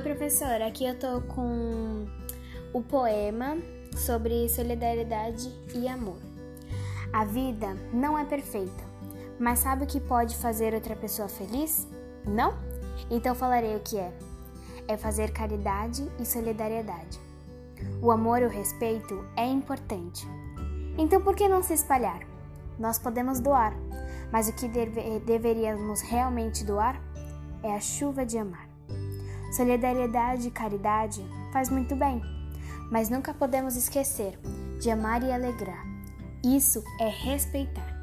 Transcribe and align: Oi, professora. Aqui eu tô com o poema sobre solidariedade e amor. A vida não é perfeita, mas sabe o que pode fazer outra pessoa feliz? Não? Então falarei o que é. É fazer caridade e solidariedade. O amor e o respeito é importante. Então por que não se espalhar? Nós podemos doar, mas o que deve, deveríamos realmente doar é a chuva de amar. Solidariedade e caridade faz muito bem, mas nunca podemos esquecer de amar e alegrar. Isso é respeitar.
Oi, 0.00 0.04
professora. 0.04 0.66
Aqui 0.66 0.86
eu 0.86 0.98
tô 0.98 1.20
com 1.20 2.06
o 2.72 2.80
poema 2.80 3.58
sobre 3.94 4.48
solidariedade 4.48 5.52
e 5.74 5.86
amor. 5.86 6.16
A 7.12 7.26
vida 7.26 7.76
não 7.92 8.18
é 8.18 8.24
perfeita, 8.24 8.82
mas 9.38 9.58
sabe 9.58 9.84
o 9.84 9.86
que 9.86 10.00
pode 10.00 10.34
fazer 10.36 10.72
outra 10.72 10.96
pessoa 10.96 11.28
feliz? 11.28 11.86
Não? 12.26 12.54
Então 13.10 13.34
falarei 13.34 13.76
o 13.76 13.80
que 13.80 13.98
é. 13.98 14.10
É 14.88 14.96
fazer 14.96 15.32
caridade 15.32 16.10
e 16.18 16.24
solidariedade. 16.24 17.20
O 18.00 18.10
amor 18.10 18.40
e 18.40 18.46
o 18.46 18.48
respeito 18.48 19.22
é 19.36 19.44
importante. 19.44 20.26
Então 20.96 21.20
por 21.20 21.36
que 21.36 21.46
não 21.46 21.62
se 21.62 21.74
espalhar? 21.74 22.20
Nós 22.78 22.98
podemos 22.98 23.38
doar, 23.38 23.76
mas 24.32 24.48
o 24.48 24.54
que 24.54 24.66
deve, 24.66 25.20
deveríamos 25.20 26.00
realmente 26.00 26.64
doar 26.64 26.98
é 27.62 27.74
a 27.74 27.80
chuva 27.80 28.24
de 28.24 28.38
amar. 28.38 28.69
Solidariedade 29.50 30.48
e 30.48 30.50
caridade 30.50 31.24
faz 31.52 31.68
muito 31.68 31.96
bem, 31.96 32.22
mas 32.90 33.10
nunca 33.10 33.34
podemos 33.34 33.76
esquecer 33.76 34.38
de 34.80 34.90
amar 34.90 35.22
e 35.22 35.32
alegrar. 35.32 35.84
Isso 36.44 36.82
é 37.00 37.08
respeitar. 37.08 37.99